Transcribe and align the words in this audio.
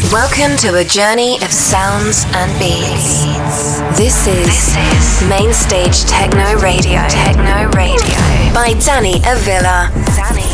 Welcome 0.00 0.56
to 0.58 0.78
a 0.78 0.84
journey 0.84 1.36
of 1.36 1.52
sounds 1.52 2.24
and 2.32 2.50
beats. 2.58 3.24
This 3.98 4.26
is 4.26 5.28
Mainstage 5.28 6.04
Techno 6.04 6.58
Radio. 6.62 7.06
Techno 7.08 7.68
Radio 7.76 8.16
by 8.54 8.74
Danny 8.80 9.16
Avila. 9.26 9.90
Danny 10.16 10.51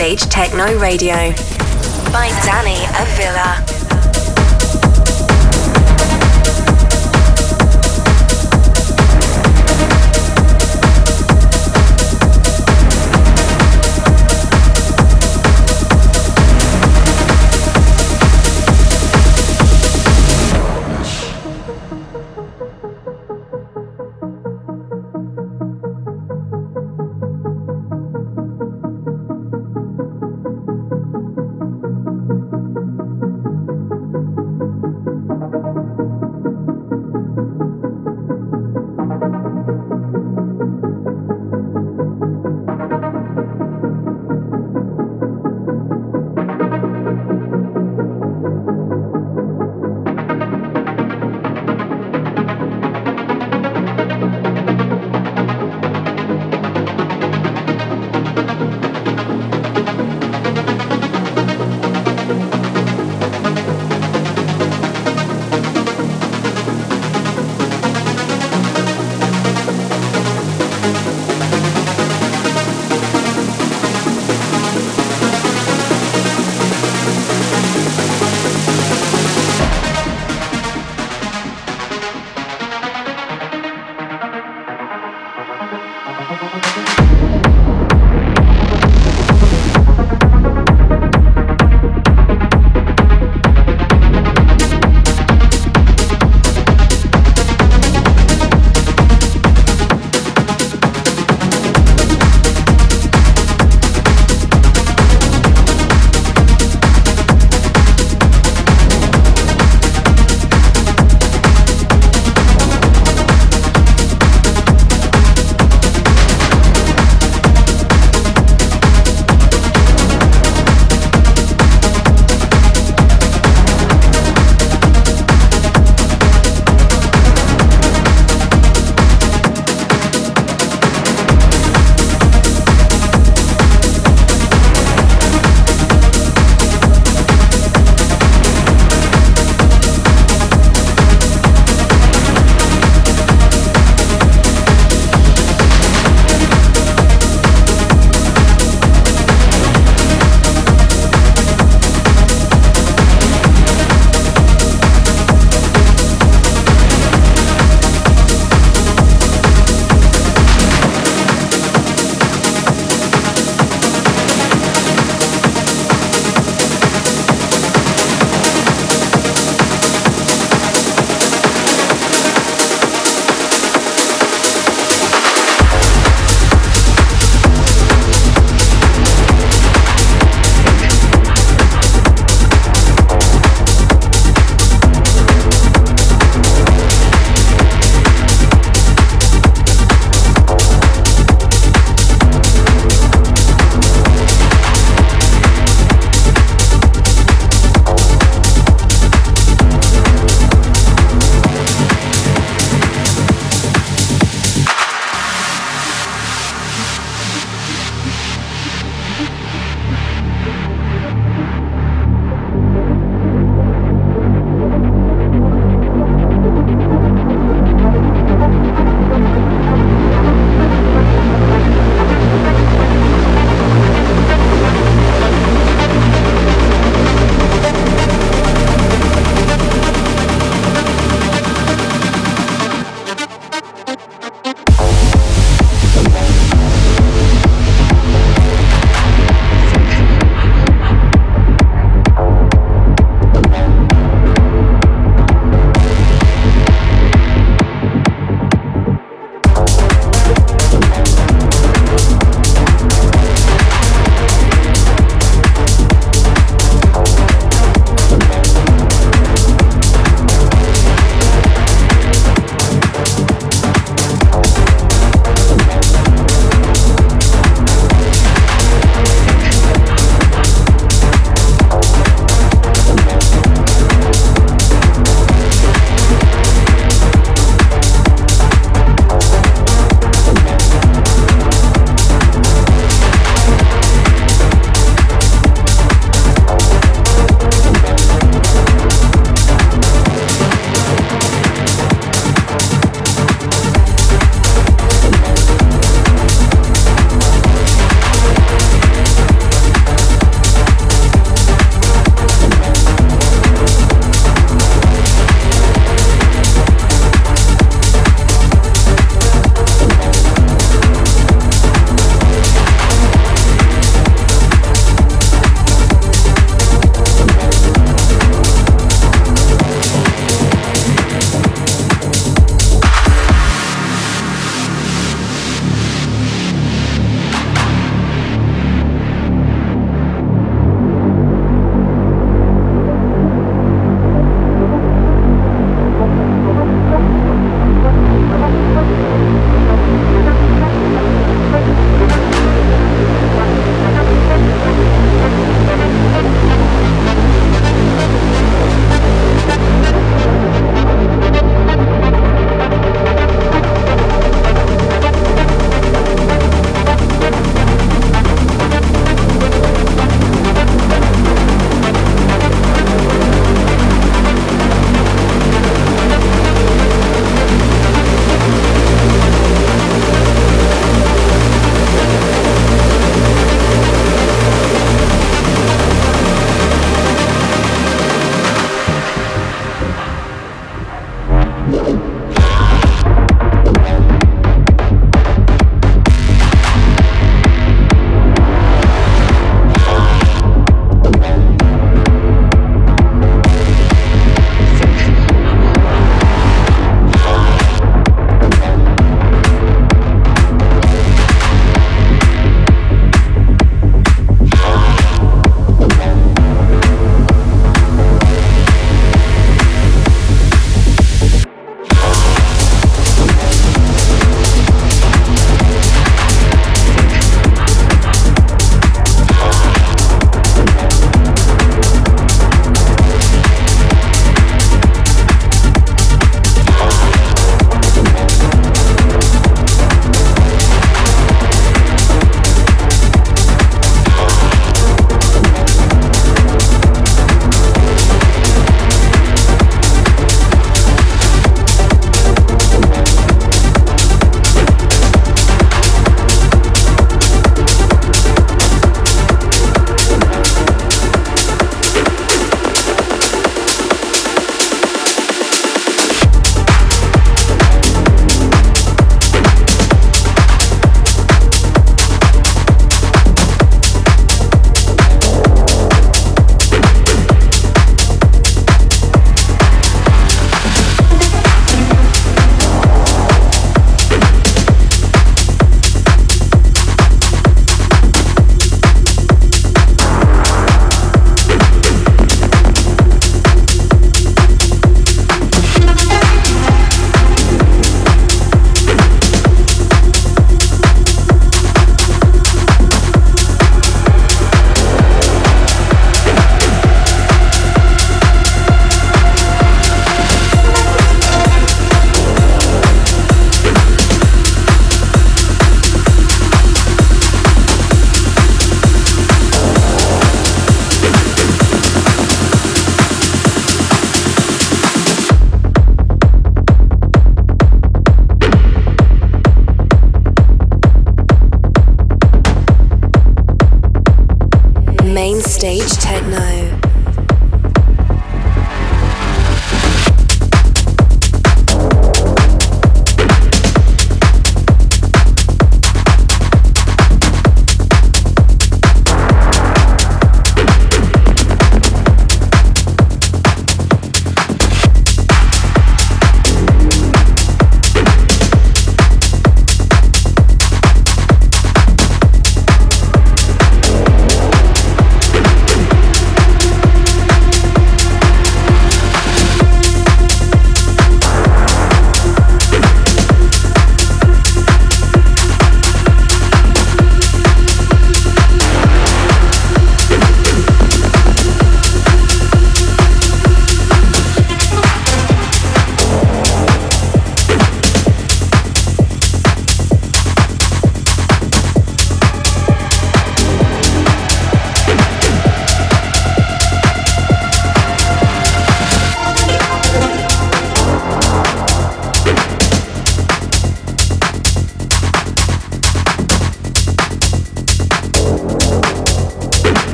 Mainstage 0.00 0.30
Techno 0.30 0.78
Radio 0.78 1.12
by 2.10 2.30
Danny 2.42 2.86
Avila. 2.96 3.89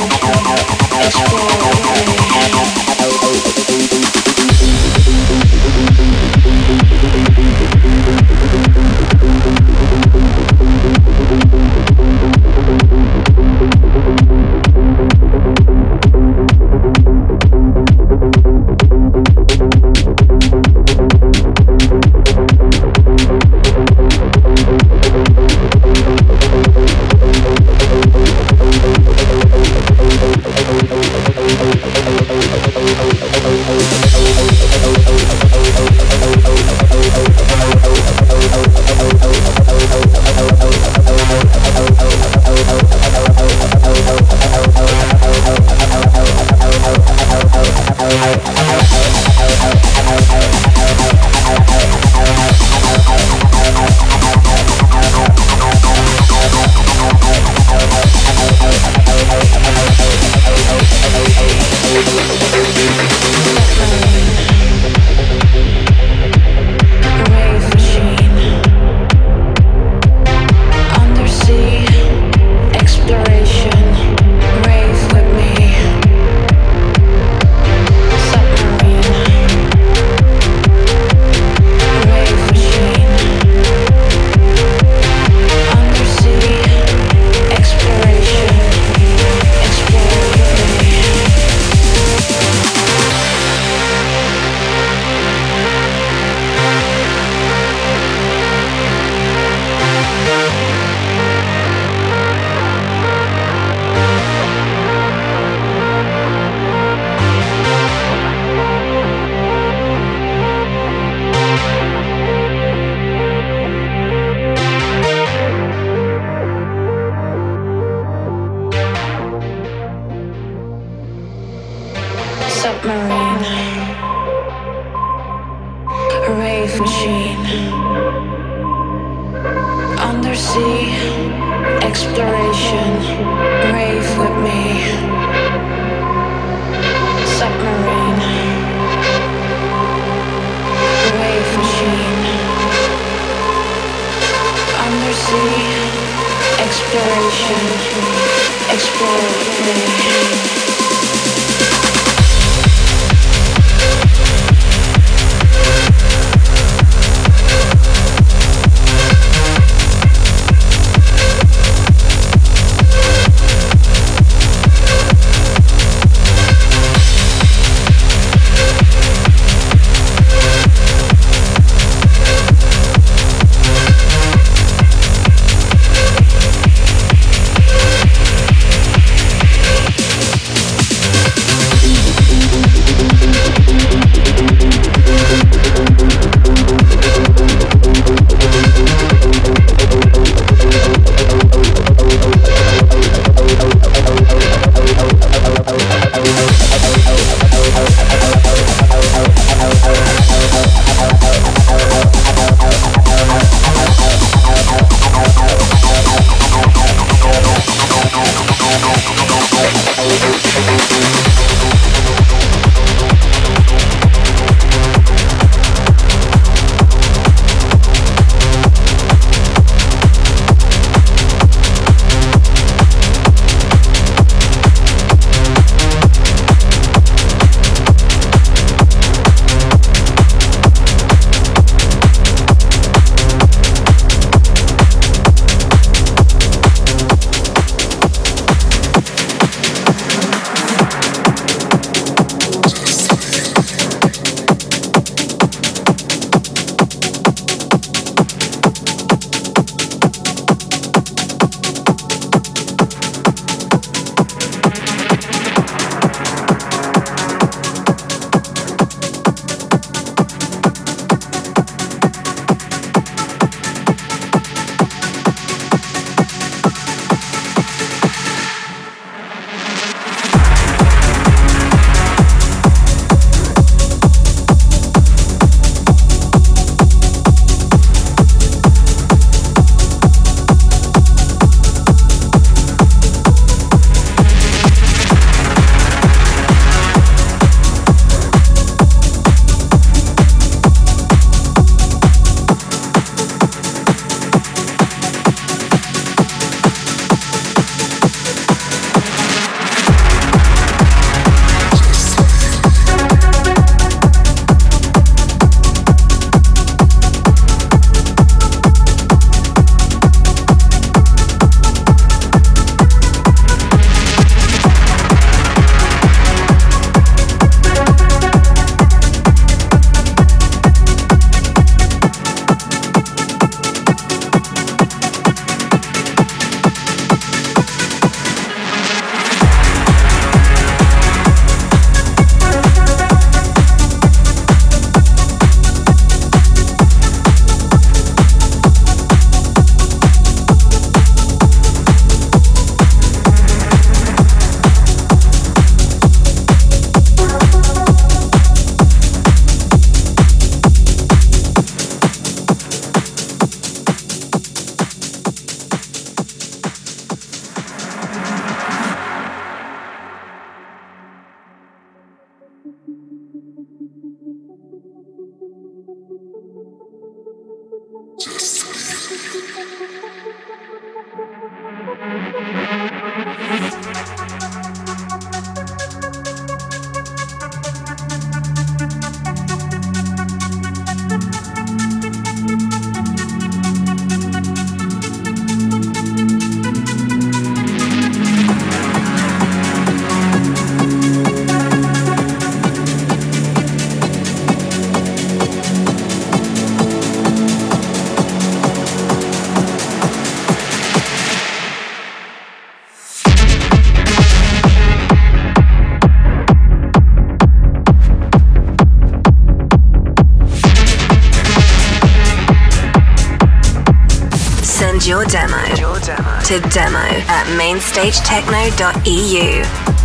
To 416.50 416.60
demo 416.70 417.06
at 417.28 417.46
mainstagetechno.eu. 417.58 419.99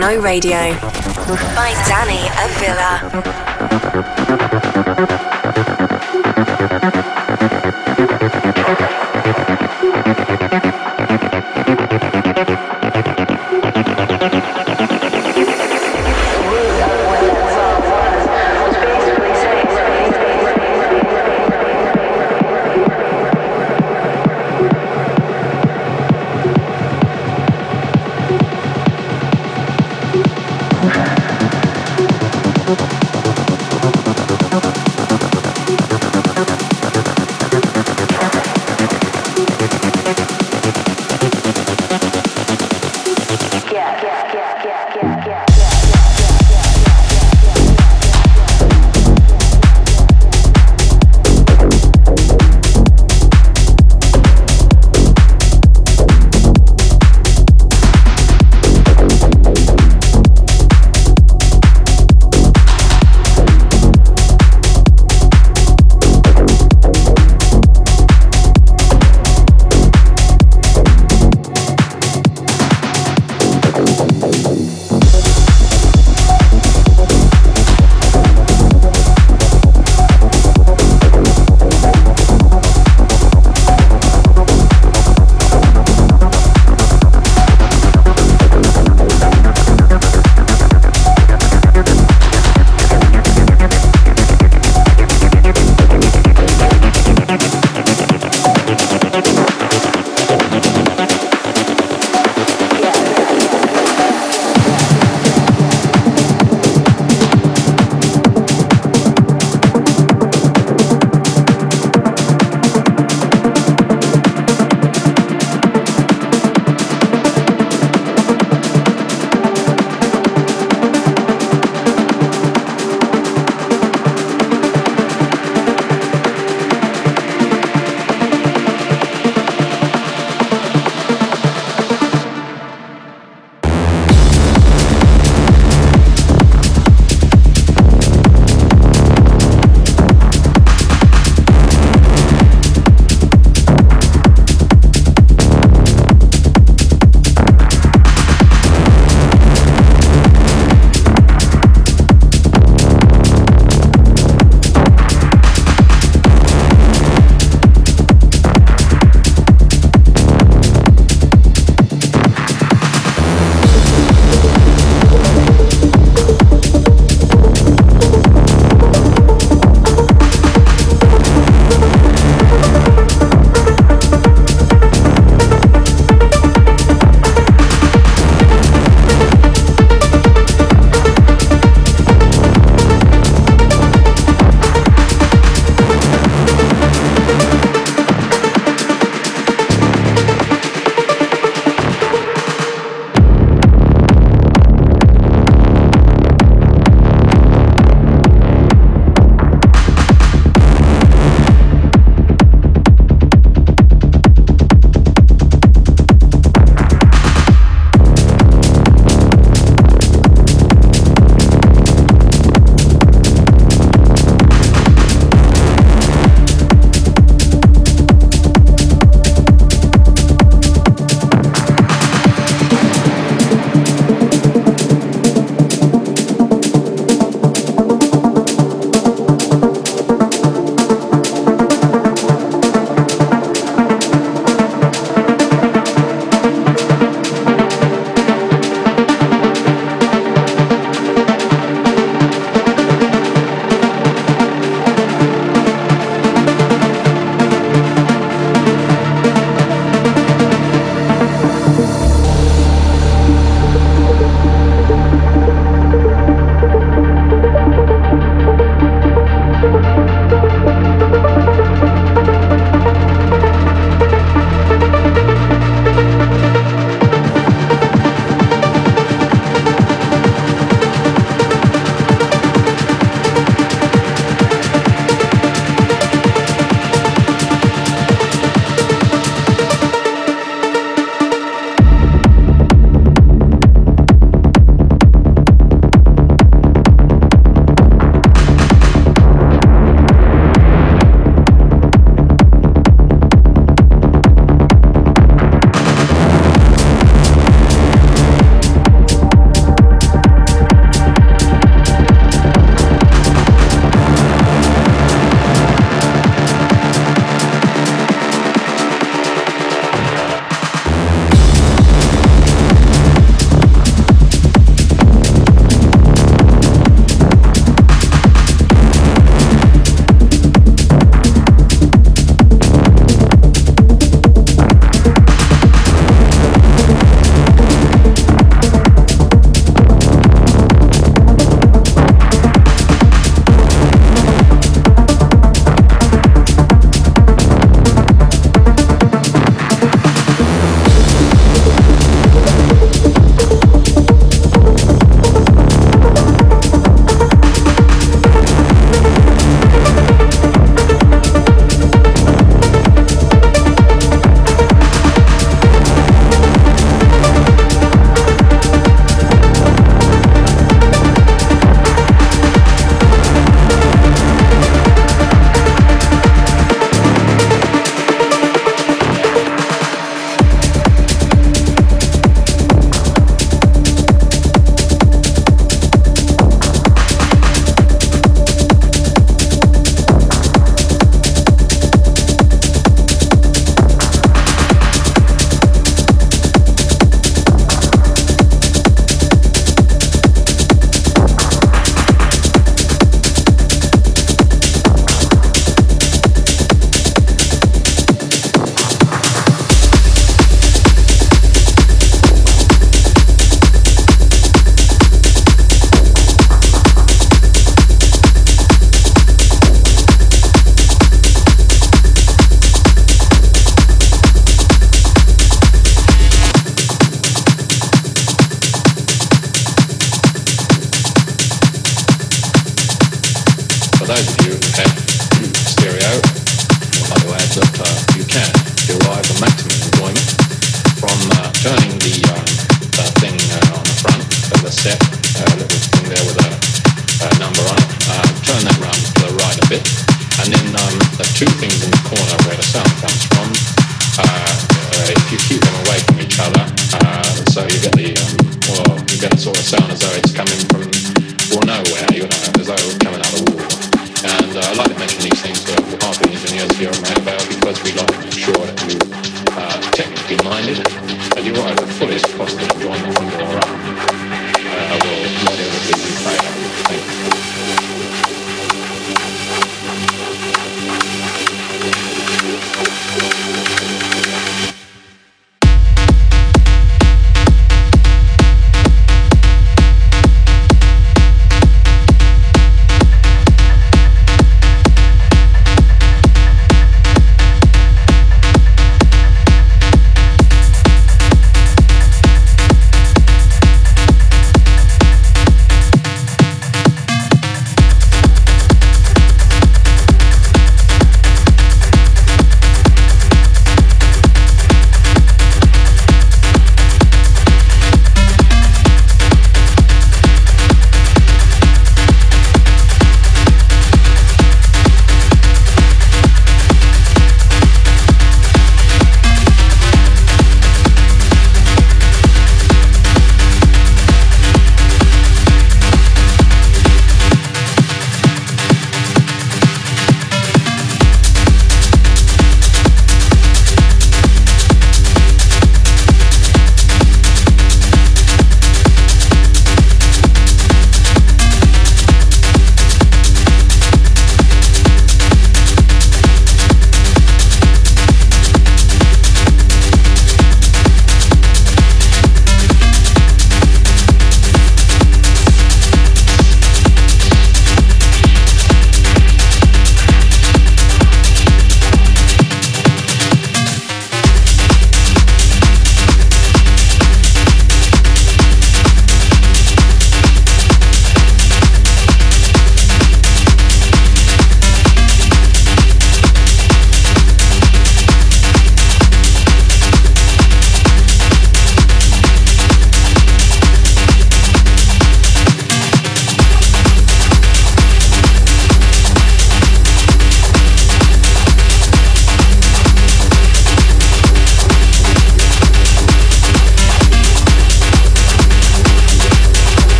Techno 0.00 0.22
Radio 0.22 0.56
by 1.54 1.74
Danny 1.86 2.26
Avila. 2.40 3.39